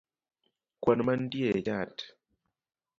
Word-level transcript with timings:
kwan 0.81 0.99
manitie 1.05 1.47
e 1.57 1.59
chat 1.67 1.95